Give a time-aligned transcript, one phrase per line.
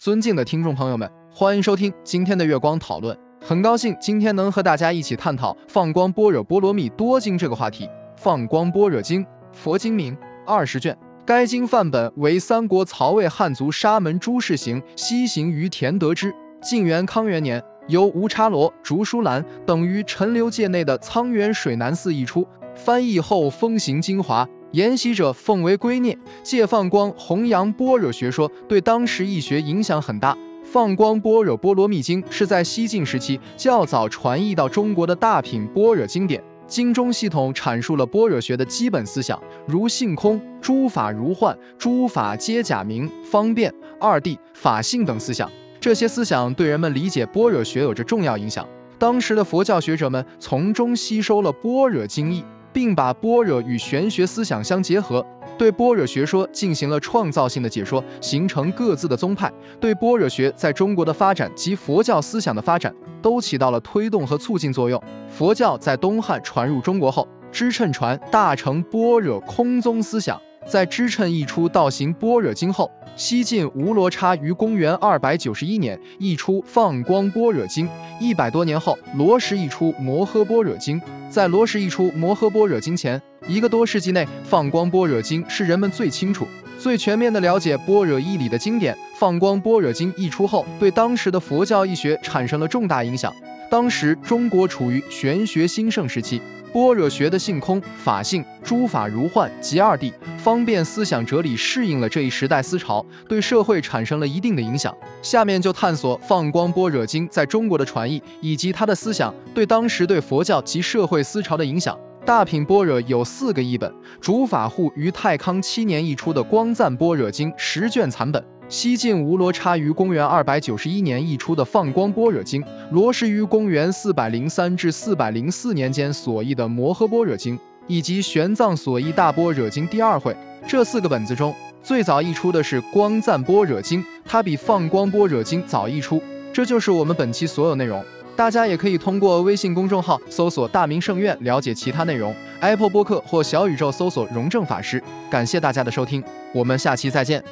[0.00, 3.14] 尊敬的听众朋友们，欢迎收听今天的月光讨论。
[3.38, 7.84] 很高兴今天能和大家一起探讨《放光般若波罗蜜多经》这个话题。
[8.16, 9.22] 《放光般若经》，
[9.52, 10.96] 佛经名，二十卷。
[11.26, 16.34] 该经范本为三国曹魏汉族沙门朱士行西行于田得之。
[16.62, 24.48] 晋元康元年，由吴叉罗、竺疏兰等于陈留界内的沧源水南寺译出，翻译后风行精华。
[24.72, 30.36] 研习者奉为圭臬，借放光弘扬般若学说，对当时易学影响很大。
[30.62, 45.50] 放光般若波罗蜜经是在西晋时期较早传译到中国的大品般若经典，经中系统阐述了般若学的基本思想，如性空、诸法如幻、诸法皆假名、方便、二谛、法性等思想。
[45.80, 48.64] 这些思想对人们理解般若学有着重要影响。
[48.98, 52.44] 当时的佛教学者们从中吸收了般若经义。
[52.72, 55.24] 并把般若与玄学思想相结合，
[55.58, 65.02] 对般若学说进行了创造性的解说，形成各自的宗派，对般若学在中国的发展及佛教思想的发展都起到了推动和促进作用。
[65.28, 70.40] 佛教在东汉传入中国后，支称传大乘般若空宗思想。
[70.66, 77.88] 在支称一出《道行般若经》后，西晋吴罗叉于公元二百九十一年译出《放光般若经》，
[78.20, 81.00] 一百多年后，罗什译出《摩诃般若经》。
[81.28, 86.46] 在罗什译出《摩诃般若经》前，一个多世纪内，《放光般若经》是人们最清楚、
[86.80, 88.94] 最全面的了解般若义理的经典。
[89.14, 93.30] 《放光般若经》一出后，对当时的佛教义学产生了重大影响。
[93.70, 96.40] 当时中国处于玄学兴盛时期，
[96.72, 104.96] 般若学的性空、法性、诸法如幻及二谛、方便思想哲理适应了这一时代思潮，对社会产生了一定的影响。
[105.20, 111.96] 下面就探索《放光般若经》在中国的传译，以及它的思想对当时对佛教及社会思潮的影响。
[112.24, 118.44] 大品般若有四个译本，主法护于太康七年译出的《光赞般若经》十卷残本。
[118.68, 122.62] 西晋吴罗叉于公元二百九十一年译出的《放光般若经》，
[122.92, 127.56] 罗什于公元四百零三至四百零四年间所译的《摩诃般若经》，
[127.88, 130.36] 以及玄奘所译《大般若经》第二会，
[130.68, 131.52] 这四个本子中，
[131.82, 136.22] 最早译出的是《光赞般若经》，它比《放光般若经》早译出。
[136.52, 138.04] 这就是我们本期所有内容，
[138.40, 145.02] 大家也可以通过微信公众号搜索“大明圣院”了解其他内容，Apple 播客或小宇宙搜索“荣正法师”。
[145.30, 146.24] 感谢大家的收听，
[146.54, 147.44] 我们下期再见。